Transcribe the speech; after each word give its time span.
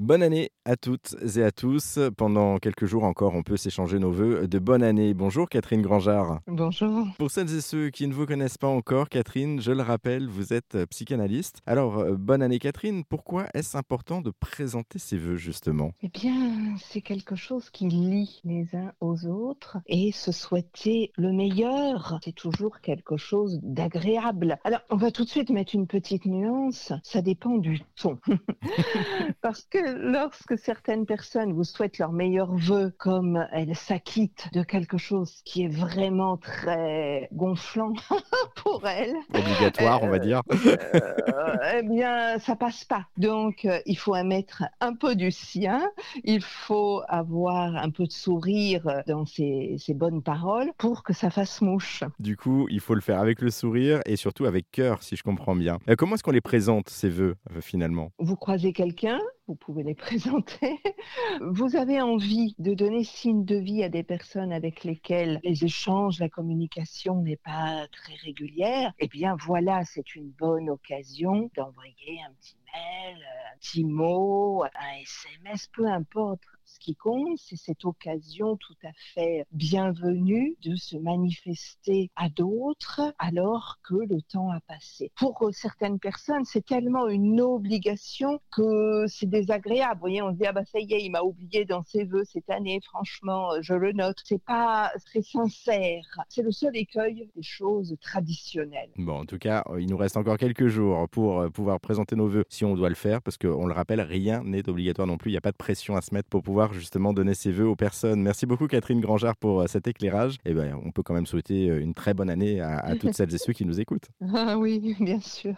Bonne 0.00 0.22
année 0.22 0.50
à 0.64 0.76
toutes 0.76 1.14
et 1.36 1.42
à 1.42 1.50
tous. 1.50 1.98
Pendant 2.16 2.56
quelques 2.56 2.86
jours 2.86 3.04
encore, 3.04 3.34
on 3.34 3.42
peut 3.42 3.58
s'échanger 3.58 3.98
nos 3.98 4.10
vœux 4.10 4.48
de 4.48 4.58
bonne 4.58 4.82
année. 4.82 5.12
Bonjour 5.12 5.46
Catherine 5.46 5.82
Grangeard. 5.82 6.40
Bonjour. 6.46 7.06
Pour 7.18 7.30
celles 7.30 7.54
et 7.54 7.60
ceux 7.60 7.90
qui 7.90 8.08
ne 8.08 8.14
vous 8.14 8.24
connaissent 8.24 8.56
pas 8.56 8.66
encore, 8.66 9.10
Catherine, 9.10 9.60
je 9.60 9.72
le 9.72 9.82
rappelle, 9.82 10.26
vous 10.26 10.54
êtes 10.54 10.86
psychanalyste. 10.86 11.58
Alors, 11.66 11.98
euh, 11.98 12.16
bonne 12.16 12.40
année 12.40 12.58
Catherine, 12.58 13.04
pourquoi 13.04 13.48
est-ce 13.52 13.76
important 13.76 14.22
de 14.22 14.30
présenter 14.30 14.98
ses 14.98 15.18
vœux 15.18 15.36
justement? 15.36 15.92
Eh 16.02 16.08
bien, 16.08 16.76
c'est 16.78 17.02
quelque 17.02 17.36
chose 17.36 17.68
qui 17.68 17.86
lie 17.86 18.40
les 18.42 18.74
uns 18.74 18.94
aux 19.02 19.26
autres 19.26 19.76
et 19.86 20.12
se 20.12 20.32
souhaiter 20.32 21.12
le 21.18 21.30
meilleur, 21.30 22.18
c'est 22.24 22.34
toujours 22.34 22.80
quelque 22.80 23.18
chose 23.18 23.60
d'agréable. 23.62 24.58
Alors, 24.64 24.80
on 24.88 24.96
va 24.96 25.10
tout 25.10 25.24
de 25.24 25.28
suite 25.28 25.50
mettre 25.50 25.74
une 25.74 25.86
petite 25.86 26.24
nuance, 26.24 26.94
ça 27.02 27.20
dépend 27.20 27.58
du 27.58 27.82
ton. 27.96 28.18
Parce 29.42 29.64
que 29.64 29.89
lorsque 29.98 30.58
certaines 30.58 31.06
personnes 31.06 31.52
vous 31.52 31.64
souhaitent 31.64 31.98
leurs 31.98 32.12
meilleurs 32.12 32.54
vœux, 32.54 32.92
comme 32.98 33.46
elles 33.52 33.76
s'acquittent 33.76 34.48
de 34.52 34.62
quelque 34.62 34.98
chose 34.98 35.40
qui 35.44 35.64
est 35.64 35.68
vraiment 35.68 36.36
très 36.36 37.28
gonflant 37.32 37.92
pour 38.56 38.86
elles, 38.86 39.14
obligatoire, 39.34 40.02
on 40.02 40.08
va 40.08 40.18
dire. 40.18 40.42
euh, 40.50 41.56
eh 41.78 41.82
bien, 41.82 42.38
ça 42.38 42.56
passe 42.56 42.84
pas. 42.84 43.06
Donc, 43.16 43.64
euh, 43.64 43.78
il 43.86 43.96
faut 43.98 44.14
mettre 44.24 44.64
un 44.80 44.94
peu 44.94 45.14
du 45.14 45.30
sien. 45.30 45.90
Il 46.24 46.42
faut 46.42 47.02
avoir 47.08 47.76
un 47.76 47.90
peu 47.90 48.04
de 48.06 48.12
sourire 48.12 49.02
dans 49.06 49.24
ses, 49.24 49.76
ses 49.78 49.94
bonnes 49.94 50.22
paroles 50.22 50.70
pour 50.78 51.02
que 51.02 51.12
ça 51.12 51.30
fasse 51.30 51.60
mouche. 51.62 52.04
Du 52.18 52.36
coup, 52.36 52.66
il 52.70 52.80
faut 52.80 52.94
le 52.94 53.00
faire 53.00 53.18
avec 53.18 53.40
le 53.40 53.50
sourire 53.50 54.00
et 54.06 54.16
surtout 54.16 54.44
avec 54.44 54.70
cœur, 54.70 55.02
si 55.02 55.16
je 55.16 55.22
comprends 55.22 55.56
bien. 55.56 55.78
Euh, 55.88 55.94
comment 55.96 56.14
est-ce 56.14 56.22
qu'on 56.22 56.30
les 56.30 56.40
présente 56.40 56.88
ces 56.88 57.08
vœux 57.08 57.36
euh, 57.54 57.60
finalement? 57.60 58.10
Vous 58.18 58.36
croisez 58.36 58.72
quelqu'un, 58.72 59.18
vous 59.50 59.56
pouvez 59.56 59.82
les 59.82 59.94
présenter. 60.06 60.78
Vous 61.40 61.74
avez 61.74 62.00
envie 62.00 62.54
de 62.60 62.72
donner 62.72 63.02
signe 63.02 63.44
de 63.44 63.56
vie 63.56 63.82
à 63.82 63.88
des 63.88 64.04
personnes 64.04 64.52
avec 64.52 64.84
lesquelles 64.84 65.40
les 65.42 65.64
échanges, 65.64 66.20
la 66.20 66.28
communication 66.28 67.20
n'est 67.20 67.36
pas 67.36 67.88
très 67.88 68.14
régulière. 68.24 68.92
Eh 69.00 69.08
bien, 69.08 69.36
voilà, 69.44 69.84
c'est 69.84 70.14
une 70.14 70.30
bonne 70.30 70.70
occasion 70.70 71.50
d'envoyer 71.56 72.20
un 72.28 72.32
petit 72.34 72.56
mail, 72.72 73.16
un 73.52 73.58
petit 73.58 73.84
mot, 73.84 74.62
un 74.62 75.00
SMS, 75.02 75.68
peu 75.72 75.88
importe. 75.88 76.42
Ce 76.72 76.78
qui 76.78 76.94
compte, 76.94 77.36
c'est 77.36 77.56
cette 77.56 77.84
occasion 77.84 78.56
tout 78.56 78.76
à 78.84 78.92
fait 79.14 79.44
bienvenue 79.50 80.56
de 80.62 80.76
se 80.76 80.96
manifester 80.96 82.10
à 82.14 82.28
d'autres 82.28 83.12
alors 83.18 83.78
que 83.82 83.96
le 83.96 84.22
temps 84.22 84.50
a 84.50 84.60
passé. 84.60 85.10
Pour 85.16 85.50
certaines 85.52 85.98
personnes, 85.98 86.44
c'est 86.44 86.64
tellement 86.64 87.08
une 87.08 87.40
obligation 87.40 88.40
que 88.52 89.04
c'est 89.08 89.28
désagréable. 89.28 89.94
Vous 89.94 90.00
voyez, 90.00 90.22
on 90.22 90.30
se 90.30 90.36
dit, 90.36 90.46
ah 90.46 90.52
bah 90.52 90.64
ça 90.64 90.78
y 90.78 90.92
est, 90.94 91.02
il 91.02 91.10
m'a 91.10 91.22
oublié 91.22 91.64
dans 91.64 91.82
ses 91.82 92.04
vœux 92.04 92.24
cette 92.24 92.48
année, 92.48 92.80
franchement, 92.84 93.50
je 93.60 93.74
le 93.74 93.92
note. 93.92 94.18
C'est 94.24 94.42
pas 94.42 94.92
très 95.06 95.22
sincère. 95.22 96.04
C'est 96.28 96.42
le 96.42 96.52
seul 96.52 96.76
écueil 96.76 97.28
des 97.34 97.42
choses 97.42 97.96
traditionnelles. 98.00 98.90
Bon, 98.96 99.20
en 99.20 99.26
tout 99.26 99.38
cas, 99.38 99.64
il 99.76 99.90
nous 99.90 99.96
reste 99.96 100.16
encore 100.16 100.38
quelques 100.38 100.68
jours 100.68 101.08
pour 101.08 101.40
euh, 101.40 101.48
pouvoir 101.48 101.80
présenter 101.80 102.14
nos 102.14 102.28
vœux 102.28 102.44
si 102.48 102.64
on 102.64 102.76
doit 102.76 102.88
le 102.88 102.94
faire, 102.94 103.22
parce 103.22 103.36
qu'on 103.36 103.66
le 103.66 103.74
rappelle, 103.74 104.00
rien 104.00 104.44
n'est 104.44 104.68
obligatoire 104.68 105.08
non 105.08 105.18
plus. 105.18 105.30
Il 105.30 105.34
n'y 105.34 105.38
a 105.38 105.42
pas 105.42 105.52
de 105.52 105.56
pression 105.56 105.96
à 105.96 106.00
se 106.00 106.14
mettre 106.14 106.28
pour 106.28 106.42
pouvoir 106.42 106.59
justement 106.72 107.12
donner 107.12 107.34
ses 107.34 107.50
vœux 107.50 107.66
aux 107.66 107.76
personnes. 107.76 108.22
Merci 108.22 108.46
beaucoup 108.46 108.66
Catherine 108.66 109.00
Grangard 109.00 109.36
pour 109.36 109.62
euh, 109.62 109.66
cet 109.66 109.86
éclairage. 109.86 110.36
Et 110.44 110.54
ben, 110.54 110.78
on 110.84 110.90
peut 110.90 111.02
quand 111.02 111.14
même 111.14 111.26
souhaiter 111.26 111.70
euh, 111.70 111.80
une 111.80 111.94
très 111.94 112.14
bonne 112.14 112.30
année 112.30 112.60
à, 112.60 112.78
à 112.78 112.96
toutes 112.96 113.14
celles 113.14 113.34
et 113.34 113.38
ceux 113.38 113.52
qui 113.52 113.64
nous 113.64 113.80
écoutent. 113.80 114.08
Ah 114.34 114.58
oui, 114.58 114.96
bien 115.00 115.20
sûr. 115.20 115.54